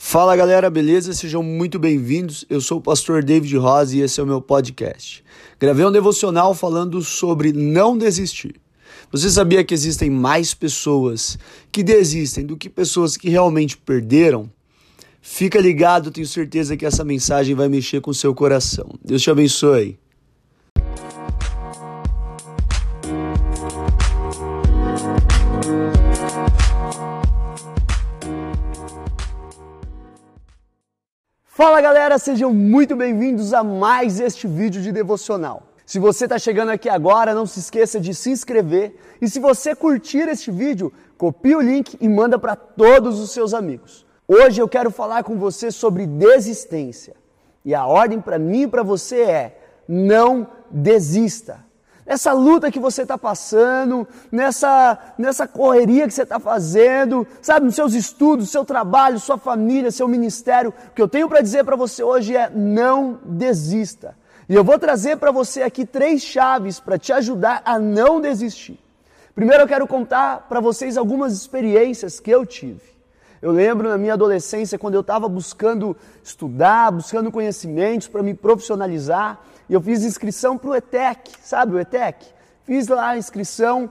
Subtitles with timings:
[0.00, 1.12] Fala galera, beleza?
[1.12, 2.44] Sejam muito bem-vindos.
[2.48, 5.24] Eu sou o pastor David Rosa e esse é o meu podcast.
[5.58, 8.54] Gravei um devocional falando sobre não desistir.
[9.10, 11.36] Você sabia que existem mais pessoas
[11.72, 14.48] que desistem do que pessoas que realmente perderam?
[15.20, 18.88] Fica ligado, tenho certeza que essa mensagem vai mexer com seu coração.
[19.04, 19.98] Deus te abençoe.
[31.58, 35.64] Fala galera, sejam muito bem-vindos a mais este vídeo de devocional.
[35.84, 39.74] Se você está chegando aqui agora, não se esqueça de se inscrever e se você
[39.74, 44.06] curtir este vídeo, copie o link e manda para todos os seus amigos.
[44.28, 47.16] Hoje eu quero falar com você sobre desistência
[47.64, 51.66] e a ordem para mim e para você é: não desista
[52.08, 57.74] nessa luta que você está passando, nessa, nessa correria que você está fazendo, sabe, nos
[57.74, 60.72] seus estudos, seu trabalho, sua família, seu ministério.
[60.88, 64.16] O que eu tenho para dizer para você hoje é: não desista.
[64.48, 68.80] E eu vou trazer para você aqui três chaves para te ajudar a não desistir.
[69.34, 72.80] Primeiro, eu quero contar para vocês algumas experiências que eu tive.
[73.40, 79.38] Eu lembro na minha adolescência, quando eu estava buscando estudar, buscando conhecimentos para me profissionalizar,
[79.68, 82.26] e eu fiz inscrição para o ETEC, sabe o ETEC?
[82.64, 83.90] Fiz lá a inscrição,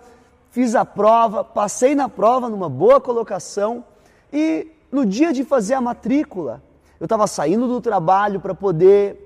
[0.50, 3.84] fiz a prova, passei na prova numa boa colocação,
[4.31, 6.61] e no dia de fazer a matrícula,
[7.00, 9.23] eu estava saindo do trabalho para poder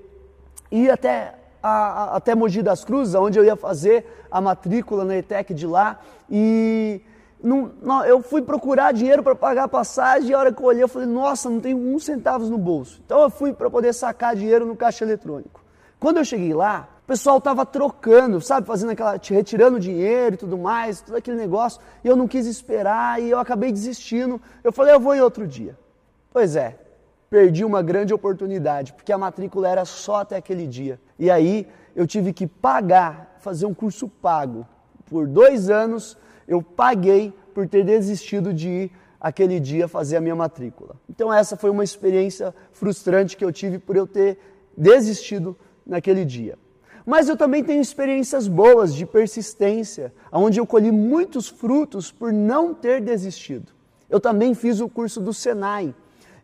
[0.70, 5.16] ir até, a, a, até Mogi das Cruzes, onde eu ia fazer a matrícula na
[5.16, 6.00] ETEC de lá,
[6.30, 7.00] e
[7.42, 10.66] não, não, eu fui procurar dinheiro para pagar a passagem e a hora que eu
[10.66, 13.00] olhei eu falei, nossa, não tenho um centavos no bolso.
[13.04, 15.61] Então eu fui para poder sacar dinheiro no caixa eletrônico.
[16.02, 20.58] Quando eu cheguei lá, o pessoal estava trocando, sabe, fazendo aquela, retirando dinheiro e tudo
[20.58, 24.42] mais, todo aquele negócio, e eu não quis esperar e eu acabei desistindo.
[24.64, 25.78] Eu falei, eu vou em outro dia.
[26.32, 26.76] Pois é,
[27.30, 30.98] perdi uma grande oportunidade, porque a matrícula era só até aquele dia.
[31.16, 34.66] E aí eu tive que pagar, fazer um curso pago
[35.08, 36.18] por dois anos
[36.48, 40.96] eu paguei por ter desistido de ir aquele dia fazer a minha matrícula.
[41.08, 44.36] Então essa foi uma experiência frustrante que eu tive por eu ter
[44.76, 45.56] desistido
[45.86, 46.58] naquele dia.
[47.04, 52.72] Mas eu também tenho experiências boas de persistência, onde eu colhi muitos frutos por não
[52.72, 53.72] ter desistido.
[54.08, 55.94] Eu também fiz o curso do Senai.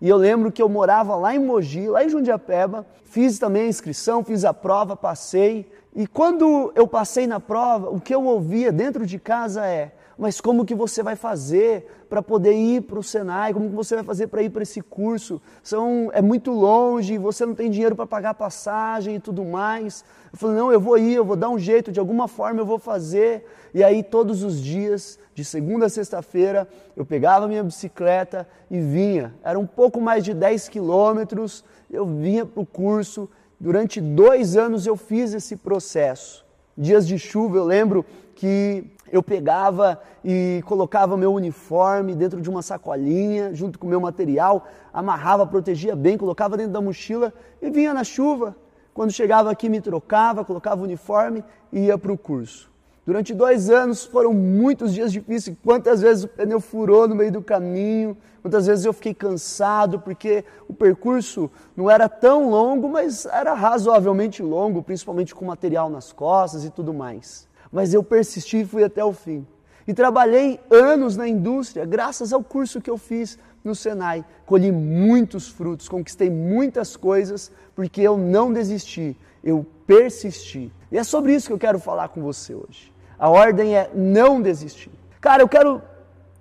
[0.00, 3.68] E eu lembro que eu morava lá em Mogi, lá em Jundiapeba, fiz também a
[3.68, 5.70] inscrição, fiz a prova, passei.
[5.94, 10.40] E quando eu passei na prova, o que eu ouvia dentro de casa é: mas
[10.40, 13.54] como que você vai fazer para poder ir para o Senai?
[13.54, 15.40] Como que você vai fazer para ir para esse curso?
[15.62, 20.04] São, é muito longe, você não tem dinheiro para pagar passagem e tudo mais.
[20.32, 22.66] Eu falei, não, eu vou ir, eu vou dar um jeito, de alguma forma eu
[22.66, 23.44] vou fazer.
[23.72, 29.32] E aí todos os dias, de segunda a sexta-feira, eu pegava minha bicicleta e vinha.
[29.44, 33.30] Era um pouco mais de 10 quilômetros, eu vinha para o curso.
[33.60, 36.44] Durante dois anos eu fiz esse processo.
[36.76, 38.04] Dias de chuva, eu lembro
[38.34, 44.00] que eu pegava e colocava meu uniforme dentro de uma sacolinha, junto com o meu
[44.00, 48.56] material, amarrava, protegia bem, colocava dentro da mochila e vinha na chuva.
[48.92, 52.68] Quando chegava aqui, me trocava, colocava o uniforme e ia para o curso.
[53.06, 55.56] Durante dois anos foram muitos dias difíceis.
[55.64, 60.44] Quantas vezes o pneu furou no meio do caminho, quantas vezes eu fiquei cansado, porque
[60.68, 66.64] o percurso não era tão longo, mas era razoavelmente longo, principalmente com material nas costas
[66.64, 69.46] e tudo mais mas eu persisti e fui até o fim.
[69.86, 74.24] E trabalhei anos na indústria, graças ao curso que eu fiz no Senai.
[74.44, 80.72] Colhi muitos frutos, conquistei muitas coisas, porque eu não desisti, eu persisti.
[80.92, 82.92] E é sobre isso que eu quero falar com você hoje.
[83.18, 84.90] A ordem é não desistir.
[85.20, 85.82] Cara, eu quero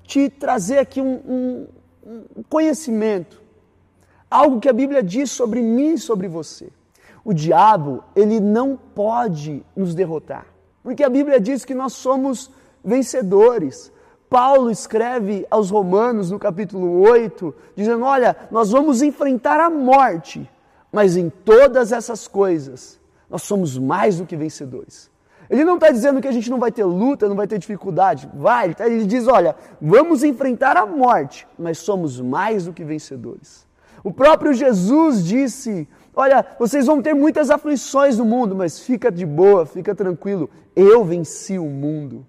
[0.03, 1.67] te trazer aqui um, um,
[2.37, 3.41] um conhecimento,
[4.29, 6.69] algo que a Bíblia diz sobre mim e sobre você.
[7.23, 10.45] O diabo, ele não pode nos derrotar.
[10.87, 12.49] Porque a Bíblia diz que nós somos
[12.81, 13.91] vencedores.
[14.29, 20.49] Paulo escreve aos Romanos no capítulo 8, dizendo: Olha, nós vamos enfrentar a morte,
[20.89, 22.97] mas em todas essas coisas
[23.29, 25.11] nós somos mais do que vencedores.
[25.49, 28.29] Ele não está dizendo que a gente não vai ter luta, não vai ter dificuldade.
[28.33, 33.67] Vai, ele diz: olha, vamos enfrentar a morte, mas somos mais do que vencedores.
[34.05, 35.85] O próprio Jesus disse
[36.19, 40.49] Olha, vocês vão ter muitas aflições no mundo, mas fica de boa, fica tranquilo.
[40.75, 42.25] Eu venci o mundo.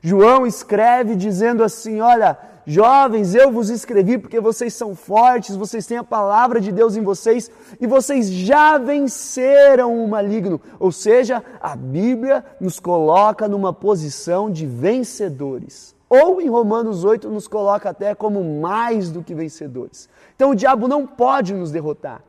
[0.00, 5.98] João escreve dizendo assim: Olha, jovens, eu vos escrevi porque vocês são fortes, vocês têm
[5.98, 10.58] a palavra de Deus em vocês e vocês já venceram o maligno.
[10.80, 15.94] Ou seja, a Bíblia nos coloca numa posição de vencedores.
[16.08, 20.08] Ou em Romanos 8 nos coloca até como mais do que vencedores.
[20.34, 22.22] Então o diabo não pode nos derrotar.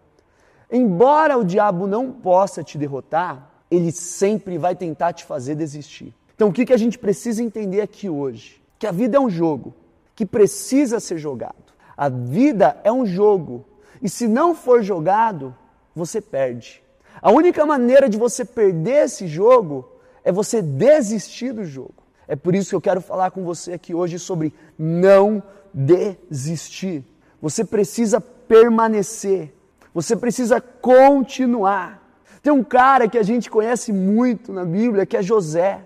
[0.76, 6.14] Embora o diabo não possa te derrotar, ele sempre vai tentar te fazer desistir.
[6.36, 8.62] Então o que, que a gente precisa entender aqui hoje?
[8.78, 9.74] Que a vida é um jogo
[10.14, 11.56] que precisa ser jogado.
[11.96, 13.64] A vida é um jogo
[14.02, 15.56] e se não for jogado,
[15.96, 16.84] você perde.
[17.22, 19.88] A única maneira de você perder esse jogo
[20.26, 22.04] é você desistir do jogo.
[22.28, 25.42] É por isso que eu quero falar com você aqui hoje sobre não
[25.74, 27.02] desistir.
[27.42, 29.54] Você precisa permanecer.
[29.96, 32.04] Você precisa continuar.
[32.44, 35.80] Tem um cara que a gente conhece muito na Bíblia, que é José.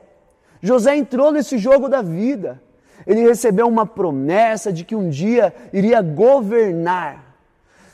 [0.60, 2.60] José entrou nesse jogo da vida.
[3.06, 7.36] Ele recebeu uma promessa de que um dia iria governar.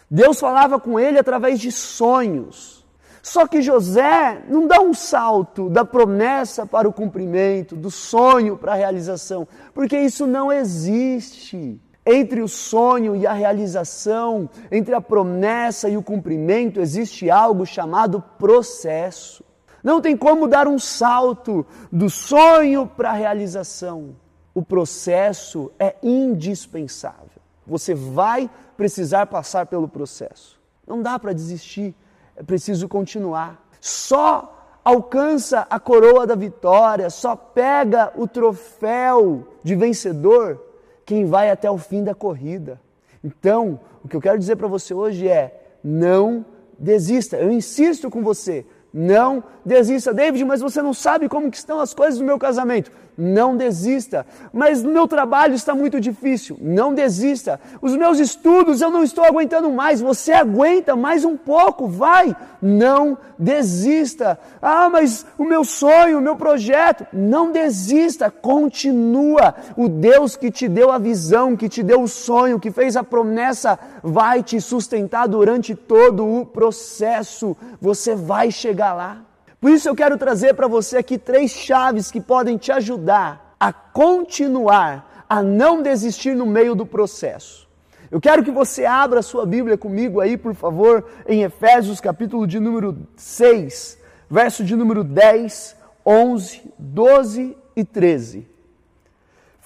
[0.10, 2.86] Deus falava com ele através de sonhos.
[3.22, 8.72] Só que José não dá um salto da promessa para o cumprimento, do sonho para
[8.72, 11.82] a realização, porque isso não existe.
[12.06, 18.24] Entre o sonho e a realização, entre a promessa e o cumprimento, existe algo chamado
[18.38, 19.44] processo.
[19.84, 24.16] Não tem como dar um salto do sonho para a realização.
[24.54, 27.42] O processo é indispensável.
[27.66, 30.60] Você vai precisar passar pelo processo.
[30.86, 31.96] Não dá para desistir
[32.36, 33.66] é preciso continuar.
[33.80, 34.52] Só
[34.84, 40.62] alcança a coroa da vitória, só pega o troféu de vencedor
[41.06, 42.80] quem vai até o fim da corrida.
[43.24, 46.46] Então, o que eu quero dizer para você hoje é: não
[46.78, 47.38] desista.
[47.38, 48.66] Eu insisto com você,
[48.98, 50.14] não desista.
[50.14, 54.26] David, mas você não sabe como que estão as coisas do meu casamento não desista.
[54.52, 57.60] Mas meu trabalho está muito difícil, não desista.
[57.82, 63.18] Os meus estudos eu não estou aguentando mais, você aguenta mais um pouco, vai, não
[63.38, 64.40] desista.
[64.62, 69.56] Ah, mas o meu sonho, o meu projeto, não desista, continua.
[69.76, 73.04] O Deus que te deu a visão, que te deu o sonho, que fez a
[73.04, 77.56] promessa, vai te sustentar durante todo o processo.
[77.82, 79.24] Você vai chegar lá.
[79.60, 83.72] Por isso eu quero trazer para você aqui três chaves que podem te ajudar a
[83.74, 87.68] continuar, a não desistir no meio do processo.
[88.12, 92.46] Eu quero que você abra a sua Bíblia comigo aí, por favor, em Efésios, capítulo
[92.46, 93.98] de número 6,
[94.30, 98.48] verso de número 10, 11, 12 e 13.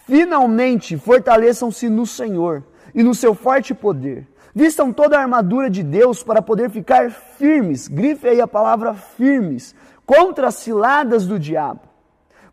[0.08, 2.64] Finalmente, fortaleçam-se no Senhor
[2.96, 4.26] e no seu forte poder.
[4.60, 7.88] Vistam toda a armadura de Deus para poder ficar firmes.
[7.88, 9.74] Grife aí a palavra firmes
[10.06, 11.80] contra as ciladas do diabo.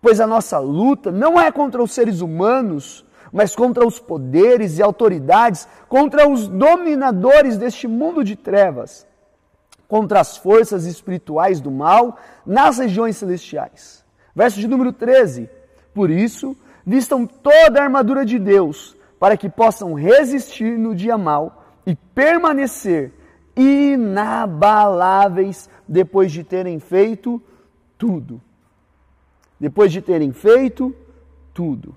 [0.01, 4.83] Pois a nossa luta não é contra os seres humanos, mas contra os poderes e
[4.85, 9.05] autoridades, contra os dominadores deste mundo de trevas,
[9.89, 14.05] contra as forças espirituais do mal nas regiões celestiais.
[14.33, 15.51] Verso de número 13.
[15.93, 16.57] Por isso,
[16.87, 23.13] vistam toda a armadura de Deus, para que possam resistir no dia mal e permanecer
[23.57, 27.41] inabaláveis depois de terem feito
[27.97, 28.43] tudo.
[29.59, 30.95] Depois de terem feito
[31.55, 31.97] tudo.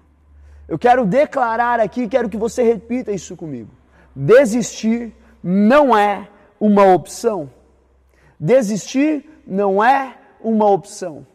[0.67, 3.71] Eu quero declarar aqui, quero que você repita isso comigo.
[4.15, 5.13] Desistir
[5.43, 7.49] não é uma opção.
[8.39, 11.25] Desistir não é uma opção.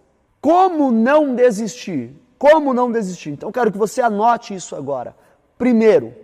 [0.41, 2.15] Como não desistir?
[2.39, 3.31] Como não desistir?
[3.31, 5.17] Então quero que você anote isso agora.
[5.59, 6.15] Primeiro,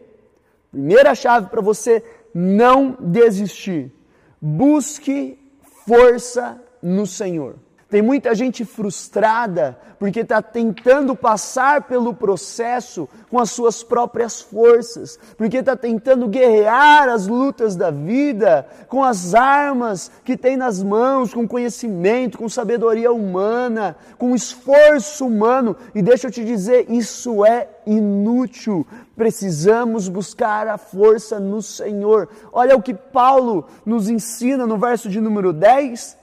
[0.71, 2.03] primeira chave para você
[2.35, 3.93] não desistir.
[4.41, 5.38] Busque
[5.87, 7.57] força no Senhor.
[7.90, 15.18] Tem muita gente frustrada porque está tentando passar pelo processo com as suas próprias forças,
[15.37, 21.35] porque está tentando guerrear as lutas da vida com as armas que tem nas mãos,
[21.35, 25.76] com conhecimento, com sabedoria humana, com esforço humano.
[25.92, 28.87] E deixa eu te dizer, isso é inútil.
[29.16, 32.28] Precisamos buscar a força no Senhor.
[32.52, 36.20] Olha o que Paulo nos ensina no verso de número 10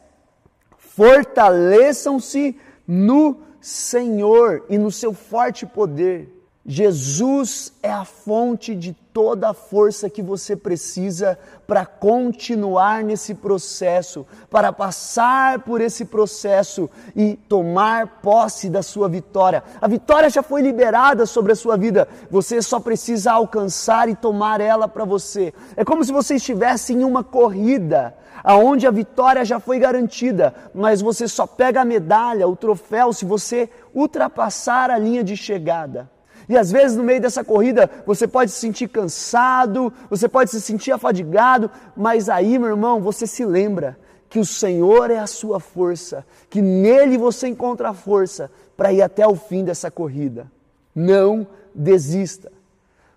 [0.97, 6.33] fortaleçam-se no Senhor e no seu forte poder.
[6.65, 11.37] Jesus é a fonte de toda a força que você precisa
[11.67, 19.63] para continuar nesse processo, para passar por esse processo e tomar posse da sua vitória.
[19.79, 24.59] A vitória já foi liberada sobre a sua vida, você só precisa alcançar e tomar
[24.59, 25.53] ela para você.
[25.75, 31.01] É como se você estivesse em uma corrida aonde a vitória já foi garantida, mas
[31.01, 36.09] você só pega a medalha, o troféu se você ultrapassar a linha de chegada.
[36.49, 40.61] E às vezes no meio dessa corrida você pode se sentir cansado, você pode se
[40.61, 43.97] sentir afadigado, mas aí, meu irmão, você se lembra
[44.29, 49.01] que o Senhor é a sua força, que nele você encontra a força para ir
[49.01, 50.51] até o fim dessa corrida.
[50.95, 52.51] Não desista.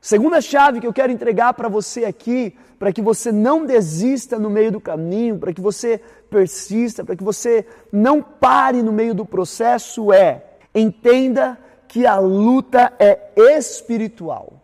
[0.00, 4.48] Segunda chave que eu quero entregar para você aqui, para que você não desista no
[4.48, 9.26] meio do caminho, para que você persista, para que você não pare no meio do
[9.26, 14.54] processo é: entenda que a luta é espiritual.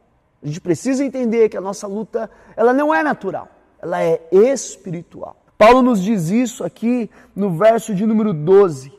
[0.43, 3.49] A gente precisa entender que a nossa luta, ela não é natural,
[3.83, 5.37] ela é espiritual.
[5.59, 8.93] Paulo nos diz isso aqui no verso de número 12.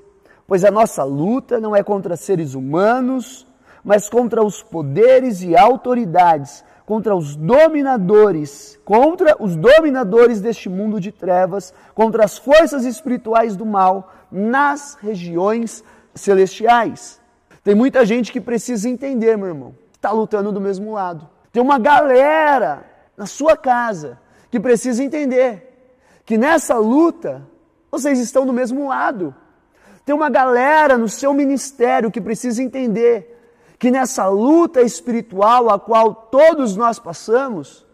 [0.45, 3.46] Pois a nossa luta não é contra seres humanos,
[3.87, 11.09] mas contra os poderes e autoridades, contra os dominadores, contra os dominadores deste mundo de
[11.09, 17.21] trevas, contra as forças espirituais do mal nas regiões celestiais.
[17.63, 21.25] Tem muita gente que precisa entender, meu irmão, que está lutando do mesmo lado.
[21.53, 22.83] Tem uma galera
[23.15, 24.19] na sua casa
[24.51, 27.41] que precisa entender que nessa luta
[27.89, 29.33] vocês estão do mesmo lado.
[30.03, 33.36] Tem uma galera no seu ministério que precisa entender
[33.79, 37.85] que nessa luta espiritual a qual todos nós passamos,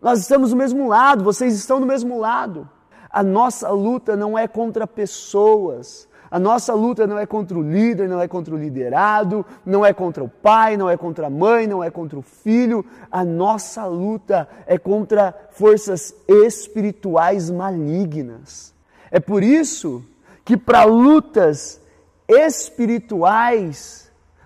[0.00, 2.68] nós estamos do mesmo lado, vocês estão do mesmo lado.
[3.08, 8.08] A nossa luta não é contra pessoas, a nossa luta não é contra o líder,
[8.08, 11.66] não é contra o liderado, não é contra o pai, não é contra a mãe,
[11.66, 12.82] não é contra o filho.
[13.10, 18.72] A nossa luta é contra forças espirituais malignas.
[19.10, 20.02] É por isso
[20.42, 21.78] que para lutas
[22.26, 24.01] espirituais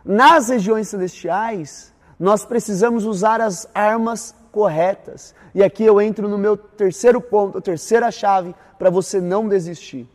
[0.07, 5.35] nas regiões celestiais, nós precisamos usar as armas corretas.
[5.53, 10.09] E aqui eu entro no meu terceiro ponto, a terceira chave para você não desistir.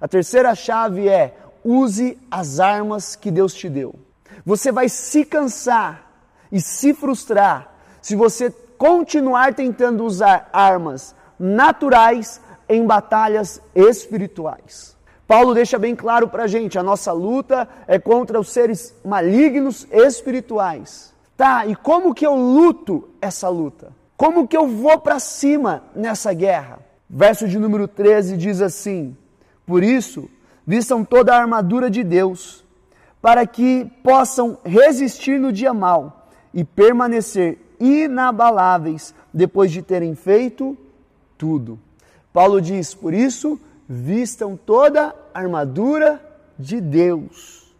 [0.00, 3.94] A terceira chave é: use as armas que Deus te deu.
[4.44, 6.10] Você vai se cansar
[6.50, 7.72] e se frustrar
[8.02, 14.95] se você continuar tentando usar armas naturais em batalhas espirituais.
[15.26, 19.86] Paulo deixa bem claro para a gente: a nossa luta é contra os seres malignos
[19.90, 21.14] espirituais.
[21.36, 23.92] Tá, e como que eu luto essa luta?
[24.16, 26.78] Como que eu vou para cima nessa guerra?
[27.08, 29.16] Verso de número 13 diz assim:
[29.66, 30.30] Por isso,
[30.66, 32.64] vistam toda a armadura de Deus,
[33.20, 40.76] para que possam resistir no dia mal e permanecer inabaláveis depois de terem feito
[41.36, 41.78] tudo.
[42.32, 46.20] Paulo diz: Por isso, vistam toda a armadura
[46.58, 47.74] de Deus.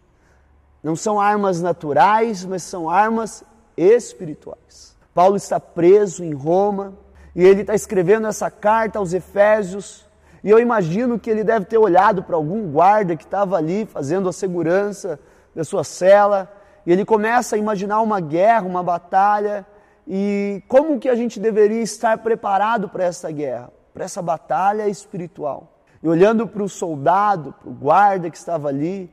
[0.83, 3.43] Não são armas naturais, mas são armas
[3.75, 4.95] espirituais.
[5.13, 6.93] Paulo está preso em Roma
[7.35, 10.05] e ele está escrevendo essa carta aos Efésios.
[10.43, 14.29] E eu imagino que ele deve ter olhado para algum guarda que estava ali fazendo
[14.29, 15.19] a segurança
[15.55, 16.51] da sua cela.
[16.85, 19.65] E ele começa a imaginar uma guerra, uma batalha.
[20.07, 25.76] E como que a gente deveria estar preparado para essa guerra, para essa batalha espiritual?
[26.01, 29.09] E olhando para o soldado, para o guarda que estava ali,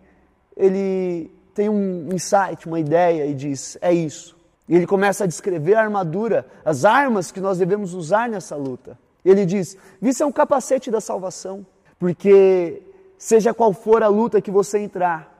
[0.56, 4.36] ele tem um insight, uma ideia e diz: é isso.
[4.68, 8.98] E ele começa a descrever a armadura, as armas que nós devemos usar nessa luta.
[9.24, 11.66] Ele diz: Isso é um capacete da salvação,
[11.98, 12.82] porque
[13.16, 15.34] seja qual for a luta que você entrar,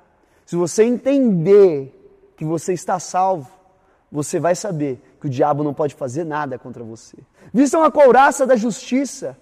[0.47, 3.51] se você entender que você está salvo,
[4.11, 7.17] você vai saber que o diabo não pode fazer nada contra você.
[7.53, 9.37] Vistam a couraça da justiça,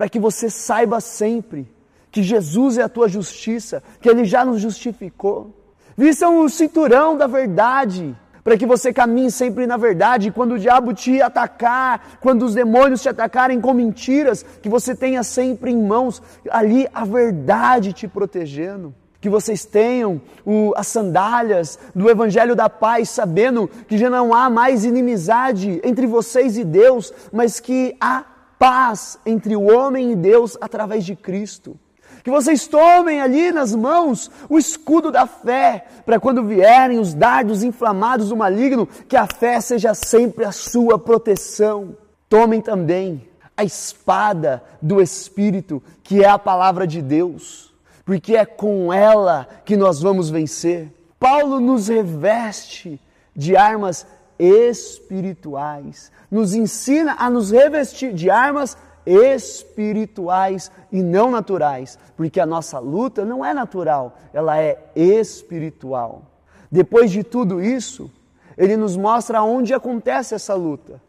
[0.00, 1.68] para que você saiba sempre
[2.10, 5.54] que Jesus é a tua justiça, que Ele já nos justificou.
[5.94, 10.30] Vistam o cinturão da verdade, para que você caminhe sempre na verdade.
[10.30, 15.22] Quando o diabo te atacar, quando os demônios te atacarem com mentiras, que você tenha
[15.22, 18.94] sempre em mãos ali a verdade te protegendo.
[19.20, 24.48] Que vocês tenham o, as sandálias do Evangelho da Paz, sabendo que já não há
[24.48, 28.24] mais inimizade entre vocês e Deus, mas que há
[28.60, 31.80] paz entre o homem e Deus através de Cristo.
[32.22, 37.62] Que vocês tomem ali nas mãos o escudo da fé, para quando vierem os dardos
[37.62, 41.96] inflamados do maligno, que a fé seja sempre a sua proteção.
[42.28, 43.26] Tomem também
[43.56, 47.72] a espada do Espírito, que é a palavra de Deus,
[48.04, 50.92] porque é com ela que nós vamos vencer.
[51.18, 53.00] Paulo nos reveste
[53.34, 54.06] de armas
[54.38, 56.10] espirituais.
[56.30, 63.24] Nos ensina a nos revestir de armas espirituais e não naturais, porque a nossa luta
[63.24, 66.22] não é natural, ela é espiritual.
[66.70, 68.10] Depois de tudo isso,
[68.56, 71.00] ele nos mostra onde acontece essa luta.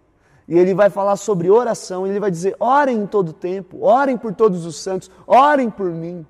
[0.47, 4.33] E ele vai falar sobre oração, ele vai dizer: orem em todo tempo, orem por
[4.33, 6.25] todos os santos, orem por mim.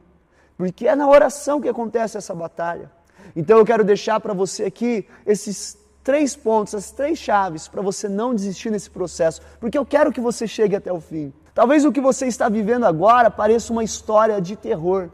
[0.58, 2.92] Porque é na oração que acontece essa batalha.
[3.36, 8.10] Então eu quero deixar para você aqui esses três pontos, as três chaves para você
[8.10, 11.34] não desistir nesse processo, porque eu quero que você chegue até o fim.
[11.54, 15.10] Talvez o que você está vivendo agora pareça uma história de terror,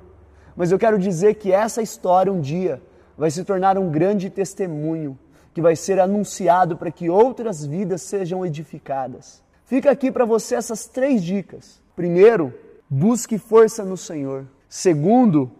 [0.55, 2.81] mas eu quero dizer que essa história um dia
[3.17, 5.17] vai se tornar um grande testemunho
[5.53, 9.43] que vai ser anunciado para que outras vidas sejam edificadas.
[9.65, 11.81] Fica aqui para você essas três dicas.
[11.95, 12.53] Primeiro,
[12.87, 14.45] busque força no Senhor.
[14.69, 15.51] Segundo,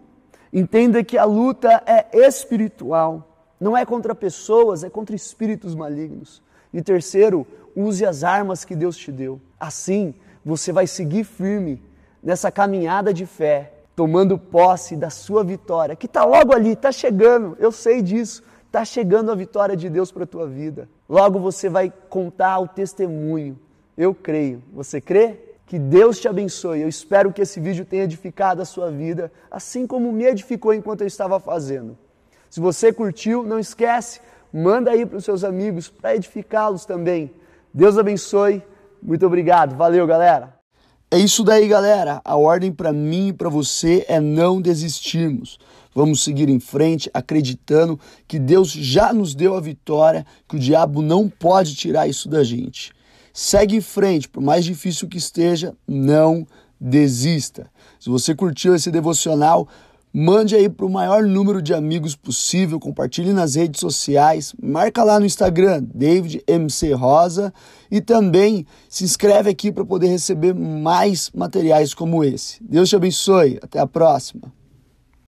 [0.54, 3.27] entenda que a luta é espiritual,
[3.60, 6.42] não é contra pessoas, é contra espíritos malignos.
[6.74, 7.46] E terceiro,
[7.76, 9.40] use as armas que Deus te deu.
[9.60, 10.14] Assim,
[10.46, 11.82] você vai seguir firme
[12.22, 17.58] nessa caminhada de fé, tomando posse da sua vitória, que está logo ali, está chegando,
[17.60, 18.44] eu sei disso.
[18.68, 20.90] Está chegando a vitória de Deus para a tua vida.
[21.08, 23.58] Logo você vai contar o testemunho.
[23.98, 24.62] Eu creio.
[24.74, 25.40] Você crê?
[25.66, 26.82] Que Deus te abençoe.
[26.82, 31.02] Eu espero que esse vídeo tenha edificado a sua vida, assim como me edificou enquanto
[31.02, 31.98] eu estava fazendo.
[32.50, 34.20] Se você curtiu, não esquece,
[34.54, 37.32] manda aí para os seus amigos para edificá-los também.
[37.74, 38.64] Deus abençoe.
[39.02, 39.76] Muito obrigado.
[39.76, 40.56] Valeu, galera.
[41.10, 42.22] É isso daí, galera.
[42.26, 45.58] A ordem para mim e para você é não desistirmos.
[45.96, 51.02] Vamos seguir em frente acreditando que Deus já nos deu a vitória, que o diabo
[51.02, 52.92] não pode tirar isso da gente.
[53.34, 56.46] Segue em frente, por mais difícil que esteja, não
[56.80, 57.70] desista.
[58.00, 59.68] Se você curtiu esse devocional,
[60.14, 65.20] Mande aí para o maior número de amigos possível, compartilhe nas redes sociais, marca lá
[65.20, 67.54] no Instagram, David MC Rosa,
[67.92, 72.64] e também se inscreve aqui para poder receber mais materiais como esse.
[72.64, 74.57] Deus te abençoe, até a próxima.